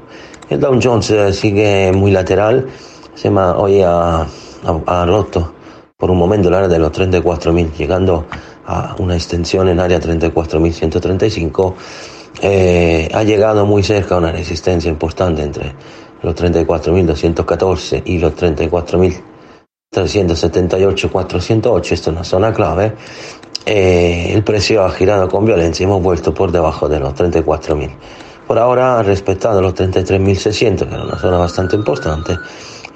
El 0.48 0.60
Dow 0.60 0.78
Jones 0.80 1.10
eh, 1.10 1.32
sigue 1.32 1.90
muy 1.92 2.12
lateral, 2.12 2.66
se 3.14 3.24
llama, 3.24 3.56
hoy 3.56 3.80
ha, 3.82 4.24
roto 5.06 5.54
por 5.96 6.10
un 6.10 6.18
momento 6.18 6.48
el 6.48 6.54
área 6.54 6.68
de 6.68 6.78
los 6.78 6.92
34.000, 6.92 7.72
llegando 7.72 8.26
a 8.66 8.94
una 8.98 9.14
extensión 9.14 9.68
en 9.68 9.80
área 9.80 9.98
34.135. 10.00 11.74
Eh, 12.42 13.08
ha 13.12 13.24
llegado 13.24 13.66
muy 13.66 13.82
cerca 13.82 14.14
a 14.14 14.18
una 14.18 14.30
resistencia 14.30 14.88
importante 14.90 15.42
entre 15.42 15.72
los 16.22 16.34
34.214 16.34 18.02
y 18.04 18.18
los 18.18 18.34
34.378, 18.34 21.10
408, 21.10 21.94
esto 21.94 22.10
es 22.10 22.16
una 22.16 22.24
zona 22.24 22.52
clave. 22.52 22.92
Eh, 23.68 24.32
el 24.32 24.44
precio 24.44 24.84
ha 24.84 24.90
girado 24.90 25.28
con 25.28 25.44
violencia 25.44 25.82
y 25.82 25.86
hemos 25.86 26.00
vuelto 26.00 26.32
por 26.32 26.52
debajo 26.52 26.88
de 26.88 27.00
los 27.00 27.14
34.000. 27.14 27.90
Por 28.46 28.60
ahora 28.60 29.00
ha 29.00 29.02
respetado 29.02 29.60
los 29.60 29.74
33.600, 29.74 30.86
que 30.86 30.94
era 30.94 31.02
una 31.02 31.18
zona 31.18 31.38
bastante 31.38 31.74
importante, 31.74 32.38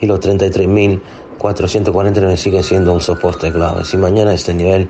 y 0.00 0.06
los 0.06 0.20
33.449 0.20 2.36
sigue 2.36 2.62
siendo 2.62 2.92
un 2.92 3.00
soporte 3.00 3.50
clave. 3.50 3.84
Si 3.84 3.96
mañana 3.96 4.32
este 4.32 4.54
nivel 4.54 4.82
eh, 4.82 4.88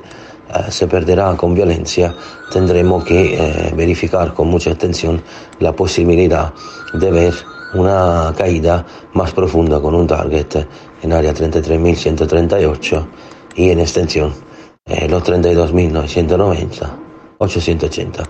se 0.69 0.85
perderá 0.85 1.35
con 1.35 1.55
violencia, 1.55 2.13
tendremos 2.53 3.03
que 3.03 3.33
eh, 3.33 3.73
verificar 3.75 4.35
con 4.35 4.49
mucha 4.49 4.69
atención 4.69 5.19
la 5.59 5.75
posibilidad 5.75 6.53
de 6.93 7.09
ver 7.09 7.33
una 7.73 8.35
caída 8.37 8.85
más 9.13 9.31
profunda 9.31 9.81
con 9.81 9.95
un 9.95 10.05
target 10.05 10.63
en 11.01 11.11
área 11.11 11.33
33.138 11.33 13.07
y 13.55 13.71
en 13.71 13.79
extensión 13.79 14.50
eh, 14.85 15.07
los 15.07 15.23
32.990, 15.23 16.89
880. 17.37 18.23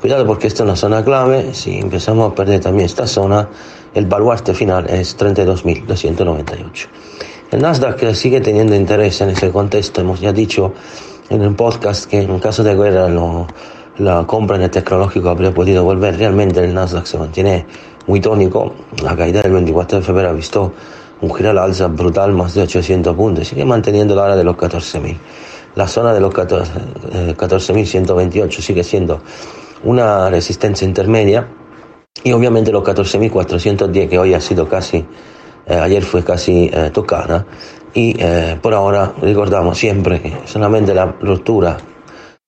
Cuidado 0.00 0.26
porque 0.26 0.48
esta 0.48 0.62
es 0.62 0.66
una 0.66 0.76
zona 0.76 1.04
clave, 1.04 1.54
si 1.54 1.78
empezamos 1.78 2.32
a 2.32 2.34
perder 2.34 2.60
también 2.60 2.86
esta 2.86 3.06
zona, 3.06 3.48
el 3.94 4.06
baluarte 4.06 4.52
final 4.52 4.88
es 4.90 5.16
32.298. 5.16 6.86
El 7.52 7.62
Nasdaq 7.62 8.14
sigue 8.14 8.40
teniendo 8.40 8.74
interés 8.74 9.20
en 9.20 9.30
ese 9.30 9.50
contexto, 9.50 10.00
hemos 10.00 10.20
ya 10.20 10.32
dicho 10.32 10.72
en 11.28 11.42
el 11.42 11.54
podcast 11.54 12.06
que 12.06 12.22
en 12.22 12.38
caso 12.40 12.62
de 12.64 12.74
guerra 12.74 13.08
la 13.98 14.26
compra 14.26 14.56
en 14.56 14.62
el 14.62 14.70
tecnológico 14.70 15.28
habría 15.28 15.52
podido 15.52 15.84
volver, 15.84 16.16
realmente 16.16 16.64
el 16.64 16.74
Nasdaq 16.74 17.06
se 17.06 17.18
mantiene 17.18 17.66
muy 18.06 18.20
tónico. 18.20 18.74
La 19.02 19.16
caída 19.16 19.42
del 19.42 19.52
24 19.52 19.98
de 19.98 20.04
febrero 20.04 20.30
ha 20.30 20.32
visto 20.32 20.72
un 21.20 21.32
giro 21.32 21.50
al 21.50 21.58
alza 21.58 21.86
brutal, 21.86 22.32
más 22.32 22.54
de 22.54 22.62
800 22.62 23.14
puntos. 23.14 23.48
Sigue 23.48 23.64
manteniendo 23.64 24.14
la 24.16 24.24
hora 24.24 24.36
de 24.36 24.44
los 24.44 24.56
14.000. 24.56 25.16
La 25.74 25.88
zona 25.88 26.12
de 26.12 26.20
los 26.20 26.34
14.128 26.34 28.46
eh, 28.46 28.62
sigue 28.62 28.84
siendo 28.84 29.22
una 29.84 30.28
resistencia 30.30 30.86
intermedia. 30.86 31.48
Y 32.22 32.32
obviamente 32.32 32.70
los 32.70 32.84
14.410 32.84 34.08
que 34.08 34.18
hoy 34.18 34.34
ha 34.34 34.40
sido 34.40 34.68
casi, 34.68 34.98
eh, 35.66 35.74
ayer 35.74 36.02
fue 36.02 36.22
casi 36.22 36.70
eh, 36.72 36.90
tocada. 36.92 37.46
Y 37.94 38.14
por 38.62 38.72
ahora 38.72 39.12
recordamos 39.20 39.76
siempre 39.76 40.22
que 40.22 40.32
solamente 40.46 40.94
la 40.94 41.14
ruptura 41.20 41.76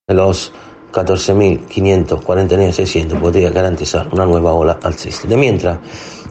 de 0.07 0.15
los 0.15 0.51
14.549-600 0.91 3.21
podría 3.21 3.51
garantizar 3.51 4.09
una 4.11 4.25
nueva 4.25 4.55
ola 4.55 4.79
alcista. 4.83 5.29
De 5.29 5.37
mientras, 5.37 5.81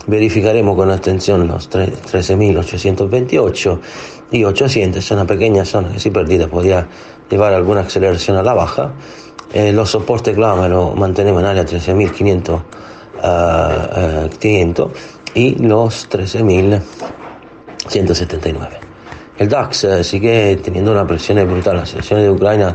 verificaremos 0.08 0.76
con 0.76 0.90
atención 0.92 1.48
los 1.48 1.70
13.828 1.70 3.80
y 4.32 4.44
800, 4.44 5.04
es 5.04 5.12
una 5.12 5.26
pequeña 5.26 5.64
zona 5.66 5.92
que 5.92 6.00
si 6.00 6.10
perdida 6.10 6.48
podría 6.48 6.88
llevar 7.30 7.54
alguna 7.54 7.82
aceleración 7.82 8.38
a 8.38 8.44
la 8.44 8.54
baja. 8.54 8.94
Eh, 9.54 9.72
los 9.72 9.92
soportes 9.92 10.36
clave 10.36 10.68
lo 10.70 10.96
mantenemos 10.96 11.42
en 11.42 11.48
área 11.48 11.66
13.500 11.66 12.50
uh, 12.50 12.56
uh, 14.86 14.92
y 15.36 15.56
los 15.56 16.10
13.179. 16.10 18.84
El 19.38 19.50
DAX 19.50 19.84
eh, 19.84 20.04
sigue 20.04 20.58
teniendo 20.58 20.92
una 20.92 21.08
presión 21.08 21.46
brutal. 21.48 21.78
La 21.78 21.86
situación 21.86 22.22
de 22.22 22.30
Ucrania 22.30 22.74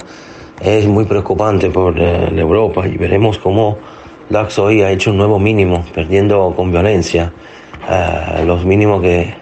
es 0.61 0.87
muy 0.87 1.05
preocupante 1.05 1.71
por 1.71 1.99
eh, 1.99 2.31
Europa 2.37 2.87
y 2.87 2.97
veremos 2.97 3.39
cómo 3.39 3.79
DAX 4.31 4.59
hoy 4.59 4.83
ha 4.83 4.91
hecho 4.91 5.11
un 5.11 5.17
nuevo 5.17 5.39
mínimo, 5.39 5.87
perdiendo 5.95 6.53
con 6.55 6.71
violencia 6.71 7.33
eh, 7.91 8.45
los 8.45 8.63
mínimos 8.65 9.01
que 9.01 9.35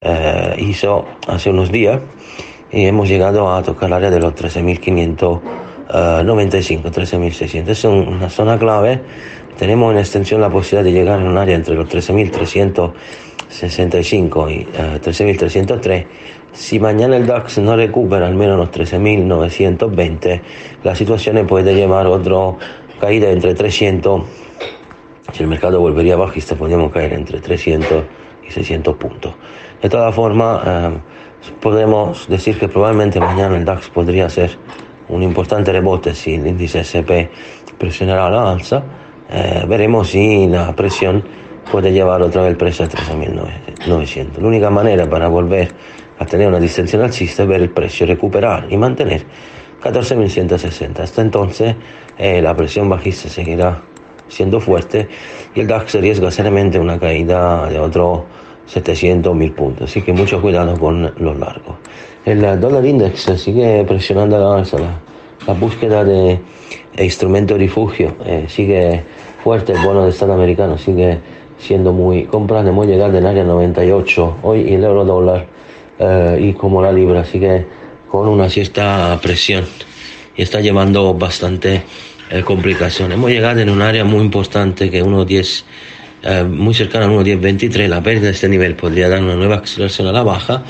eh, 0.00 0.54
hizo 0.58 1.06
hace 1.26 1.50
unos 1.50 1.72
días 1.72 2.00
y 2.70 2.84
hemos 2.84 3.08
llegado 3.08 3.54
a 3.54 3.62
tocar 3.62 3.88
el 3.88 3.94
área 3.94 4.10
de 4.10 4.20
los 4.20 4.34
13.595, 4.34 5.40
13.600. 5.88 7.68
Es 7.68 7.84
una 7.84 8.28
zona 8.28 8.58
clave. 8.58 9.00
Tenemos 9.56 9.92
en 9.92 10.00
extensión 10.00 10.42
la 10.42 10.50
posibilidad 10.50 10.84
de 10.84 10.92
llegar 10.92 11.20
en 11.20 11.26
un 11.26 11.38
área 11.38 11.56
entre 11.56 11.74
los 11.74 11.88
13.365 11.88 14.50
y 14.50 14.66
13.303 14.66 16.04
si 16.52 16.80
mañana 16.80 17.16
el 17.16 17.26
DAX 17.26 17.58
no 17.58 17.76
recupera 17.76 18.26
al 18.26 18.34
menos 18.34 18.58
los 18.58 18.70
13.920, 18.70 20.40
la 20.82 20.94
situación 20.94 21.46
puede 21.46 21.74
llevar 21.74 22.06
otra 22.06 22.58
caída 22.98 23.30
entre 23.30 23.54
300. 23.54 24.22
Si 25.32 25.42
el 25.42 25.48
mercado 25.48 25.80
volvería 25.80 26.16
bajista, 26.16 26.54
podríamos 26.54 26.92
caer 26.92 27.12
entre 27.12 27.40
300 27.40 28.04
y 28.46 28.50
600 28.50 28.96
puntos. 28.96 29.34
De 29.80 29.88
todas 29.88 30.14
formas, 30.14 30.62
eh, 30.66 30.90
podemos 31.60 32.28
decir 32.28 32.58
que 32.58 32.68
probablemente 32.68 33.20
mañana 33.20 33.56
el 33.56 33.64
DAX 33.64 33.88
podría 33.90 34.28
ser 34.28 34.50
un 35.08 35.22
importante 35.22 35.72
rebote 35.72 36.14
si 36.14 36.34
el 36.34 36.46
índice 36.46 36.80
SP 36.80 37.30
presionará 37.78 38.30
la 38.30 38.52
alza. 38.52 38.82
Eh, 39.30 39.64
veremos 39.68 40.08
si 40.08 40.46
la 40.48 40.74
presión 40.74 41.22
puede 41.70 41.92
llevar 41.92 42.22
otra 42.22 42.42
vez 42.42 42.52
el 42.52 42.56
precio 42.56 42.84
a 42.84 42.88
13.900. 42.88 44.38
La 44.38 44.46
única 44.46 44.70
manera 44.70 45.08
para 45.08 45.28
volver 45.28 45.72
a 46.18 46.24
tener 46.24 46.48
una 46.48 46.58
distensión 46.58 47.02
alcista 47.02 47.44
ver 47.44 47.62
el 47.62 47.70
precio 47.70 48.06
recuperar 48.06 48.66
y 48.70 48.76
mantener 48.76 49.24
14.160. 49.82 51.00
Hasta 51.00 51.22
entonces 51.22 51.74
eh, 52.18 52.42
la 52.42 52.54
presión 52.56 52.88
bajista 52.88 53.28
seguirá 53.28 53.82
siendo 54.28 54.60
fuerte 54.60 55.08
y 55.54 55.60
el 55.60 55.66
DAX 55.66 55.94
arriesga 55.94 56.30
seriamente 56.30 56.78
una 56.78 56.98
caída 56.98 57.68
de 57.68 57.78
otros 57.78 58.22
700 58.66 59.34
mil 59.34 59.52
puntos. 59.52 59.90
Así 59.90 60.02
que 60.02 60.12
mucho 60.12 60.40
cuidado 60.40 60.78
con 60.78 61.12
los 61.16 61.38
largos. 61.38 61.76
El 62.24 62.60
dólar 62.60 62.84
index 62.84 63.22
sigue 63.36 63.84
presionando 63.84 64.38
la 64.38 64.58
alza. 64.58 64.78
La, 64.78 65.54
búsqueda 65.54 66.04
de 66.04 66.38
instrumento 66.98 67.54
de 67.54 67.60
refugio 67.60 68.16
eh, 68.26 68.44
sigue 68.48 69.02
fuerte. 69.42 69.72
El 69.72 69.78
bono 69.82 70.04
de 70.04 70.10
Estado 70.10 70.34
americano 70.34 70.76
sigue 70.76 71.18
siendo 71.58 71.92
muy 71.92 72.24
comprado. 72.24 72.68
Hemos 72.68 72.86
llegado 72.86 73.16
en 73.16 73.24
área 73.24 73.44
98 73.44 74.36
hoy 74.42 74.60
y 74.68 74.74
el 74.74 74.84
euro 74.84 75.06
dólar 75.06 75.46
eh, 75.98 76.38
y 76.40 76.52
como 76.52 76.82
la 76.82 76.92
libra 76.92 77.24
sigue 77.24 77.66
con 78.08 78.28
una 78.28 78.48
cierta 78.48 79.18
presión 79.22 79.66
y 80.36 80.42
está 80.42 80.60
llevando 80.60 81.14
bastante 81.14 81.82
eh. 82.30 82.44
Hemos 83.10 83.30
llegado 83.30 83.60
en 83.60 83.70
un 83.70 83.82
área 83.82 84.04
muy 84.04 84.20
importante 84.20 84.90
que 84.90 85.02
1.10, 85.02 85.64
eh, 86.22 86.44
muy 86.44 86.74
cercana 86.74 87.06
a 87.06 87.08
1.10.23, 87.08 87.88
la 87.88 88.02
pérdida 88.02 88.26
de 88.26 88.32
este 88.32 88.48
nivel 88.48 88.74
podría 88.74 89.08
dar 89.08 89.22
una 89.22 89.34
nueva 89.34 89.56
aceleración 89.56 90.08
a 90.08 90.12
la 90.12 90.22
baja. 90.22 90.62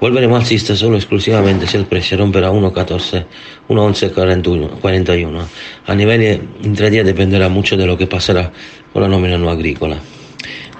Volveremos 0.00 0.40
alcista 0.40 0.74
solo 0.74 0.96
exclusivamente 0.96 1.66
si 1.66 1.76
el 1.76 1.86
precio 1.86 2.18
romperá 2.18 2.50
1.14, 2.50 3.24
1.11.41. 3.68 5.46
A 5.86 5.94
nivel 5.94 6.48
intradía 6.62 7.04
dependerá 7.04 7.48
mucho 7.48 7.76
de 7.76 7.86
lo 7.86 7.96
que 7.96 8.06
pasará 8.06 8.50
con 8.92 9.02
la 9.02 9.08
nómina 9.08 9.38
no 9.38 9.50
agrícola. 9.50 9.98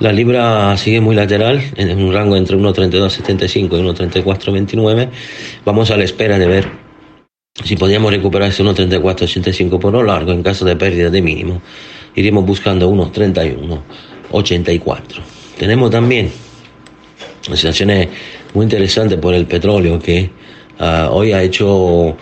La 0.01 0.13
libra 0.13 0.77
sigue 0.77 1.01
muy 1.01 1.15
lateral, 1.15 1.63
en 1.77 2.03
un 2.03 2.13
rango 2.13 2.35
entre 2.37 2.57
1.32.75 2.57 3.57
y 3.57 3.67
1.34.29. 3.67 5.09
Vamos 5.65 5.93
a 5.93 5.97
la 5.97 6.03
espera 6.03 6.37
de 6.37 6.49
ver 6.49 6.69
si 7.63 7.77
podíamos 7.77 8.13
recuperar 8.13 8.49
ese 8.49 8.65
1.34.85 8.65 9.79
por 9.79 9.93
lo 9.93 10.03
largo 10.03 10.33
en 10.33 10.43
caso 10.43 10.65
de 10.65 10.75
pérdida 10.75 11.11
de 11.11 11.23
mínimo. 11.23 11.63
Iremos 12.17 12.45
buscando 12.45 12.91
1.31.84. 12.91 15.01
Tenemos 15.59 15.93
también 15.93 16.33
una 17.47 17.57
situación 17.57 18.09
muy 18.53 18.65
interesante 18.65 19.17
por 19.17 19.33
el 19.33 19.47
petróleo 19.47 20.01
que 20.01 20.29
uh, 20.81 21.07
hoy 21.11 21.31
ha 21.33 21.41
hecho 21.41 21.73
uh, 21.73 22.17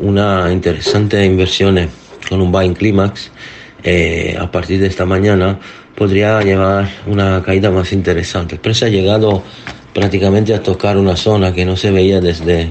una 0.00 0.52
interesante 0.52 1.24
inversión 1.24 1.88
con 2.28 2.40
un 2.40 2.52
buying 2.52 2.74
climax 2.74 3.32
eh, 3.82 4.36
a 4.38 4.48
partir 4.50 4.80
de 4.80 4.86
esta 4.86 5.06
mañana 5.06 5.58
podría 5.98 6.40
llevar 6.42 6.88
una 7.06 7.42
caída 7.42 7.72
más 7.72 7.92
interesante. 7.92 8.54
El 8.54 8.60
precio 8.60 8.86
ha 8.86 8.90
llegado 8.90 9.42
prácticamente 9.92 10.54
a 10.54 10.62
tocar 10.62 10.96
una 10.96 11.16
zona 11.16 11.52
que 11.52 11.64
no 11.64 11.76
se 11.76 11.90
veía 11.90 12.20
desde 12.20 12.70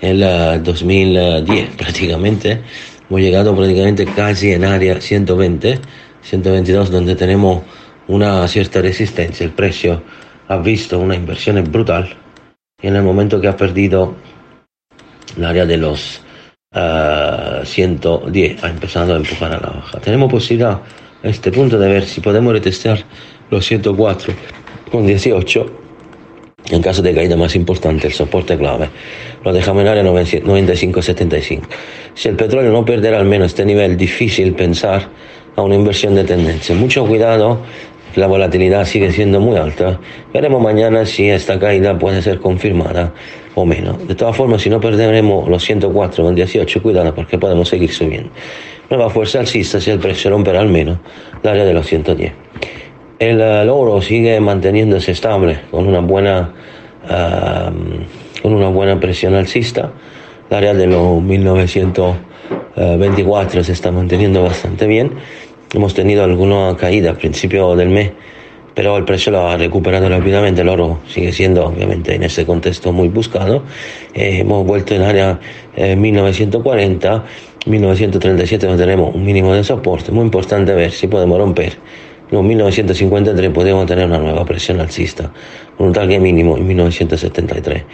el 0.00 0.62
2010 0.62 1.70
prácticamente. 1.76 2.62
Hemos 3.10 3.20
llegado 3.20 3.54
prácticamente 3.54 4.06
casi 4.06 4.52
en 4.52 4.64
área 4.64 4.98
120, 4.98 5.80
122, 6.22 6.90
donde 6.90 7.14
tenemos 7.14 7.62
una 8.08 8.48
cierta 8.48 8.80
resistencia, 8.80 9.44
el 9.44 9.52
precio 9.52 10.02
ha 10.48 10.56
visto 10.56 10.98
una 10.98 11.14
inversión 11.14 11.62
brutal 11.70 12.16
y 12.82 12.86
en 12.88 12.96
el 12.96 13.02
momento 13.02 13.40
que 13.40 13.48
ha 13.48 13.56
perdido 13.56 14.16
el 15.36 15.44
área 15.44 15.66
de 15.66 15.76
los 15.76 16.22
110 17.64 18.64
ha 18.64 18.68
empezado 18.68 19.12
a 19.12 19.16
empujar 19.18 19.52
a 19.52 19.60
la 19.60 19.68
baja. 19.68 20.00
Tenemos 20.00 20.30
posibilidad 20.30 20.80
a 21.22 21.28
este 21.28 21.52
punto 21.52 21.78
de 21.78 21.88
ver 21.88 22.04
si 22.04 22.20
podemos 22.20 22.52
retestear 22.52 23.04
los 23.50 23.64
104 23.66 24.34
con 24.90 25.06
18 25.06 25.82
en 26.70 26.80
caso 26.80 27.02
de 27.02 27.14
caída 27.14 27.36
más 27.36 27.56
importante, 27.56 28.06
el 28.06 28.12
soporte 28.12 28.56
clave 28.56 28.88
lo 29.44 29.52
dejamos 29.52 29.82
en 29.82 29.88
área 29.88 30.04
95-75. 30.04 31.60
Si 32.14 32.28
el 32.28 32.36
petróleo 32.36 32.70
no 32.70 32.84
perderá 32.84 33.18
al 33.18 33.24
menos 33.24 33.48
este 33.48 33.64
nivel, 33.64 33.96
difícil 33.96 34.54
pensar 34.54 35.08
a 35.56 35.62
una 35.62 35.74
inversión 35.74 36.14
de 36.14 36.24
tendencia. 36.24 36.74
Mucho 36.74 37.04
cuidado, 37.04 37.60
la 38.14 38.26
volatilidad 38.26 38.86
sigue 38.86 39.10
siendo 39.10 39.40
muy 39.40 39.56
alta. 39.56 39.98
Veremos 40.32 40.62
mañana 40.62 41.04
si 41.04 41.28
esta 41.28 41.58
caída 41.58 41.98
puede 41.98 42.22
ser 42.22 42.38
confirmada 42.38 43.12
o 43.54 43.66
menos. 43.66 44.06
De 44.06 44.14
todas 44.14 44.36
formas, 44.36 44.62
si 44.62 44.70
no 44.70 44.80
perderemos 44.80 45.48
los 45.48 45.64
104 45.64 46.24
con 46.24 46.32
18, 46.34 46.82
cuidado 46.82 47.14
porque 47.14 47.38
podemos 47.38 47.68
seguir 47.68 47.92
subiendo. 47.92 48.30
Nueva 48.90 49.10
fuerza 49.10 49.38
alcista 49.40 49.80
si 49.80 49.90
el 49.90 49.98
precio 49.98 50.30
romperá 50.30 50.60
al 50.60 50.68
menos 50.68 50.98
el 51.42 51.50
área 51.50 51.64
de 51.64 51.74
los 51.74 51.86
110. 51.86 52.32
El, 53.18 53.40
oro 53.70 54.00
sigue 54.02 54.38
manteniéndose 54.40 55.12
estable 55.12 55.60
con 55.70 55.86
una 55.86 56.00
buena, 56.00 56.52
con 58.42 58.54
una 58.54 58.68
buena 58.68 58.98
presión 58.98 59.34
alcista. 59.34 59.92
El 60.50 60.56
área 60.56 60.74
de 60.74 60.88
los 60.88 61.22
1924 61.22 63.64
se 63.64 63.72
está 63.72 63.92
manteniendo 63.92 64.42
bastante 64.42 64.86
bien. 64.86 65.12
Hemos 65.72 65.94
tenido 65.94 66.24
alguna 66.24 66.76
caída 66.76 67.10
al 67.10 67.16
principio 67.16 67.76
del 67.76 67.88
mes, 67.88 68.10
pero 68.74 68.96
el 68.96 69.04
precio 69.04 69.32
lo 69.32 69.48
ha 69.48 69.56
recuperado 69.56 70.08
rápidamente. 70.08 70.62
El 70.62 70.68
oro 70.68 71.00
sigue 71.08 71.32
siendo, 71.32 71.66
obviamente, 71.66 72.14
en 72.14 72.22
ese 72.22 72.46
contexto 72.46 72.92
muy 72.92 73.08
buscado. 73.08 73.64
Eh, 74.14 74.38
hemos 74.40 74.66
vuelto 74.66 74.94
en 74.94 75.02
área 75.02 75.38
1940, 75.76 77.24
eh, 77.66 77.70
1937 77.70 78.66
donde 78.66 78.82
tenemos 78.82 79.14
un 79.14 79.24
mínimo 79.24 79.54
de 79.54 79.64
soporte. 79.64 80.12
Muy 80.12 80.24
importante 80.24 80.74
ver 80.74 80.90
si 80.90 81.06
podemos 81.06 81.38
romper 81.38 81.72
en 82.40 82.46
1953 82.46 83.50
podemos 83.50 83.86
tener 83.86 84.06
una 84.06 84.18
nueva 84.18 84.44
presión 84.44 84.80
alcista, 84.80 85.30
con 85.76 85.88
un 85.88 85.92
target 85.92 86.18
mínimo 86.18 86.56
en 86.56 86.66
1973. 86.66 87.84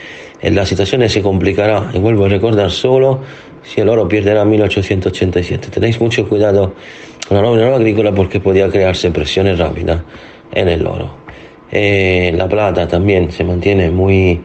En 0.41 0.55
la 0.55 0.65
situación 0.65 1.09
se 1.09 1.21
complicará, 1.23 1.91
y 1.93 1.99
vuelvo 1.99 2.27
a 2.27 2.29
recordar, 2.29 2.71
solo 2.71 3.21
si 3.63 3.81
el 3.81 3.89
oro 3.89 4.07
perderá 4.07 4.45
1887. 4.45 5.71
Tenéis 5.71 6.01
mucho 6.01 6.29
cuidado 6.29 6.75
con 7.27 7.37
la 7.37 7.43
nómina 7.43 7.75
agrícola 7.75 8.13
porque 8.13 8.39
podría 8.39 8.69
crearse 8.71 9.11
presiones 9.11 9.59
rápidas 9.59 10.03
en 10.53 10.69
el 10.69 10.87
oro. 10.87 11.11
Eh, 11.71 12.33
la 12.37 12.49
plata 12.49 12.89
también 12.89 13.31
se 13.31 13.45
mantiene 13.45 13.91
muy, 13.91 14.41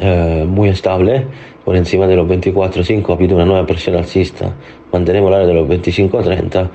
eh, 0.00 0.44
muy 0.46 0.68
estable 0.68 1.26
por 1.64 1.76
encima 1.76 2.06
de 2.06 2.16
los 2.16 2.26
24.5 2.26 3.10
ha 3.10 3.12
habido 3.12 3.36
una 3.36 3.44
nueva 3.44 3.66
presión 3.66 3.96
alcista, 3.96 4.52
mantenemos 4.92 5.30
la 5.30 5.38
área 5.38 5.48
de 5.48 5.54
los 5.54 5.68
25.30, 5.68 6.70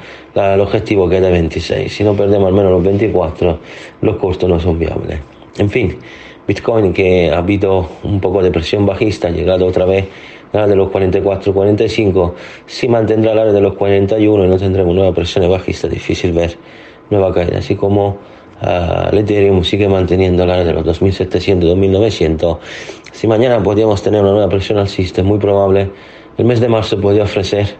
el 0.53 0.61
objetivo 0.61 1.09
queda 1.09 1.27
de 1.27 1.31
26. 1.31 1.93
Si 1.93 2.03
no 2.03 2.15
perdemos 2.15 2.47
al 2.47 2.53
menos 2.53 2.71
los 2.71 2.83
24, 2.83 3.59
los 4.01 4.15
costos 4.17 4.49
no 4.49 4.59
son 4.59 4.77
viables. 4.77 5.19
En 5.57 5.69
fin, 5.69 5.97
Bitcoin 6.47 6.93
que 6.93 7.31
ha 7.31 7.39
habido 7.39 7.89
un 8.03 8.19
poco 8.21 8.43
de 8.43 8.51
presión 8.51 8.85
bajista, 8.85 9.27
ha 9.27 9.31
llegado 9.31 9.65
otra 9.65 9.85
vez 9.85 10.05
a 10.53 10.67
de 10.67 10.75
los 10.75 10.89
44-45, 10.89 12.33
si 12.65 12.87
mantendrá 12.87 13.33
la 13.33 13.41
área 13.41 13.53
de 13.53 13.61
los 13.61 13.73
41 13.73 14.45
y 14.45 14.47
no 14.47 14.57
tendremos 14.57 14.95
nueva 14.95 15.13
presión 15.13 15.49
bajista, 15.49 15.87
difícil 15.87 16.31
ver 16.31 16.57
nueva 17.09 17.33
caída, 17.33 17.57
así 17.57 17.75
como 17.75 18.17
uh, 18.61 19.15
Ethereum 19.15 19.63
sigue 19.63 19.87
manteniendo 19.87 20.45
la 20.45 20.53
área 20.55 20.65
de 20.65 20.73
los 20.73 21.01
2700-2900 21.01 22.59
si 23.11 23.27
mañana 23.27 23.63
podíamos 23.63 24.03
tener 24.03 24.21
una 24.21 24.31
nueva 24.31 24.49
presión 24.49 24.77
alcista, 24.77 25.21
es 25.21 25.27
muy 25.27 25.39
probable 25.39 25.89
el 26.37 26.43
mes 26.43 26.59
de 26.59 26.67
marzo 26.67 26.99
podría 26.99 27.23
ofrecer 27.23 27.77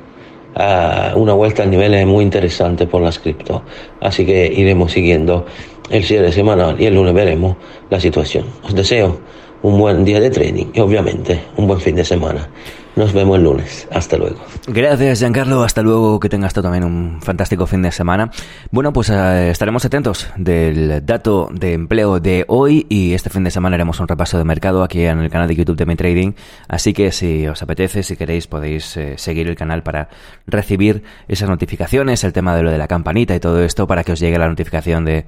uh, 0.56 1.20
una 1.20 1.34
vuelta 1.34 1.64
a 1.64 1.66
niveles 1.66 2.08
muy 2.08 2.24
interesantes 2.24 2.88
por 2.88 3.02
las 3.02 3.20
cripto. 3.20 3.62
Así 4.00 4.26
que 4.26 4.48
iremos 4.48 4.94
siguiendo 4.94 5.46
el 5.90 6.06
cierre 6.06 6.32
semanal 6.32 6.80
y 6.80 6.86
el 6.86 6.96
lunes 6.96 7.14
veremos 7.14 7.58
la 7.90 8.00
situación. 8.00 8.46
Os 8.64 8.74
deseo 8.74 9.20
un 9.62 9.78
buen 9.78 10.06
día 10.06 10.22
de 10.22 10.30
trading 10.30 10.68
y 10.74 10.80
obviamente 10.80 11.42
un 11.58 11.68
buen 11.68 11.82
fin 11.82 11.96
de 11.96 12.06
semana. 12.06 12.48
Nos 12.96 13.12
vemos 13.12 13.38
el 13.38 13.44
lunes. 13.44 13.88
Hasta 13.92 14.16
luego. 14.16 14.38
Gracias, 14.68 15.20
Giancarlo. 15.20 15.64
Hasta 15.64 15.82
luego. 15.82 16.18
Que 16.20 16.30
tengas 16.30 16.54
tú 16.54 16.62
también 16.62 16.86
un 16.86 17.22
fantástico 17.22 17.68
fin 17.68 17.82
de 17.82 17.92
semana. 17.92 18.32
Bueno, 18.72 18.94
pues 18.94 19.10
eh, 19.10 19.50
estaremos 19.50 19.84
atentos 19.84 20.30
del 20.38 21.06
dato 21.06 21.50
de 21.52 21.74
empleo 21.74 22.22
de 22.22 22.46
hoy 22.48 22.86
y 22.88 23.14
este 23.14 23.30
fin 23.30 23.44
de 23.44 23.52
semana 23.52 23.76
haremos 23.76 24.00
un 24.00 24.08
repaso 24.08 24.38
de 24.38 24.46
mercado 24.46 24.82
aquí 24.82 25.04
en 25.04 25.20
el 25.20 25.30
canal 25.30 25.50
de 25.50 25.56
YouTube 25.56 25.76
de 25.76 25.86
Mi 25.86 25.98
Trading. 25.98 26.34
Así 26.70 26.94
que 26.94 27.12
si 27.12 27.46
os 27.48 27.62
apetece, 27.62 28.02
si 28.02 28.16
queréis, 28.16 28.48
podéis 28.48 28.96
eh, 28.96 29.16
seguir 29.18 29.50
el 29.50 29.58
canal 29.58 29.84
para 29.84 30.08
recibir 30.48 31.04
esas 31.28 31.50
notificaciones, 31.50 32.24
el 32.24 32.32
tema 32.32 32.56
de 32.56 32.64
lo 32.64 32.72
de 32.72 32.78
la 32.78 32.88
campanita 32.88 33.36
y 33.36 33.42
todo 33.42 33.62
esto 33.62 33.88
para 33.88 34.06
que 34.06 34.14
os 34.14 34.20
llegue 34.22 34.40
la 34.40 34.48
notificación 34.48 35.04
de, 35.04 35.26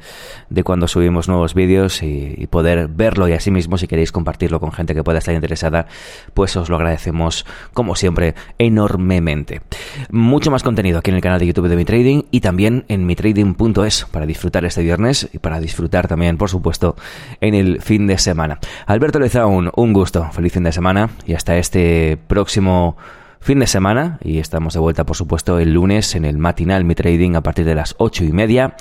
de 0.50 0.64
cuando 0.64 0.88
subimos 0.88 1.28
nuevos 1.28 1.54
vídeos 1.54 2.02
y, 2.02 2.34
y 2.38 2.48
poder 2.48 2.88
verlo 2.88 3.28
y 3.28 3.34
así 3.34 3.52
mismo 3.52 3.78
si 3.78 3.88
queréis 3.88 4.14
compartirlo 4.14 4.62
con 4.62 4.72
gente 4.72 4.96
que 4.96 5.04
pueda 5.04 5.20
estar 5.20 5.36
interesada, 5.36 5.88
pues 6.34 6.56
os 6.56 6.70
lo 6.70 6.78
agradecemos 6.78 7.46
como 7.74 7.96
siempre, 7.96 8.36
enormemente. 8.58 9.62
Mucho 10.10 10.52
más 10.52 10.64
contenido 10.64 11.00
aquí 11.00 11.12
en 11.12 11.16
el 11.16 11.22
canal 11.22 11.40
de 11.40 11.48
YouTube 11.48 11.68
de 11.68 11.76
Mi 11.76 11.86
Trading 11.86 12.24
y 12.32 12.42
también 12.42 12.86
en 12.88 13.06
mitrading.es 13.06 14.06
para 14.12 14.26
disfrutar 14.26 14.66
este 14.66 14.84
viernes 14.84 15.30
y 15.34 15.40
para 15.40 15.60
disfrutar 15.60 16.08
también, 16.08 16.38
por 16.38 16.50
supuesto, 16.50 16.96
en 17.42 17.54
el 17.54 17.82
fin 17.82 18.08
de 18.08 18.18
semana. 18.18 18.60
Alberto 18.86 19.20
Lezaun, 19.20 19.72
un 19.76 19.94
gusto, 19.94 20.30
feliz 20.32 20.54
fin 20.54 20.64
de 20.64 20.72
semana 20.72 21.10
y 21.26 21.34
hasta 21.34 21.58
este 21.58 22.18
próximo 22.28 22.98
fin 23.40 23.60
de 23.60 23.68
semana 23.68 24.20
y 24.24 24.40
estamos 24.40 24.74
de 24.74 24.80
vuelta 24.80 25.06
por 25.06 25.16
supuesto 25.16 25.60
el 25.60 25.74
lunes 25.74 26.16
en 26.16 26.26
el 26.26 26.38
matinal 26.38 26.84
Mi 26.84 26.96
Trading 26.96 27.36
a 27.36 27.42
partir 27.42 27.66
de 27.66 27.76
las 27.76 27.96
ocho 27.98 28.24
y 28.24 28.32
media 28.32 28.76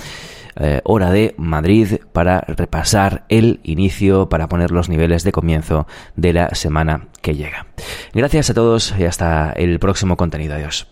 eh, 0.57 0.81
hora 0.85 1.11
de 1.11 1.35
Madrid 1.39 1.99
para 2.13 2.41
repasar 2.41 3.27
el 3.29 3.61
inicio, 3.63 4.29
para 4.29 4.49
poner 4.49 4.71
los 4.71 4.89
niveles 4.89 5.25
de 5.25 5.33
comienzo 5.33 5.87
de 6.17 6.33
la 6.33 6.55
semana 6.55 7.09
que 7.23 7.35
llega. 7.35 7.67
Gracias 8.13 8.51
a 8.51 8.55
todos 8.55 8.95
y 8.99 9.05
hasta 9.05 9.53
el 9.53 9.79
próximo 9.79 10.17
contenido. 10.17 10.55
Adiós. 10.55 10.87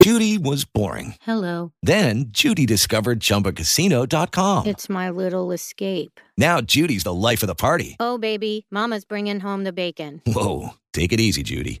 Judy 0.00 0.38
was 0.38 0.64
boring. 0.64 1.16
Hello. 1.26 1.72
Then 1.82 2.26
Judy 2.30 2.66
discovered 2.66 3.18
chumbacasino.com. 3.18 4.66
It's 4.66 4.88
my 4.88 5.10
little 5.10 5.50
escape. 5.50 6.20
Now 6.36 6.60
Judy's 6.60 7.02
the 7.02 7.12
life 7.12 7.42
of 7.42 7.48
the 7.48 7.56
party. 7.56 7.96
Oh, 7.98 8.16
baby, 8.16 8.64
Mama's 8.70 9.04
bringing 9.04 9.40
home 9.40 9.64
the 9.64 9.72
bacon. 9.72 10.22
Whoa. 10.24 10.74
Take 10.92 11.12
it 11.12 11.20
easy, 11.20 11.42
Judy. 11.42 11.80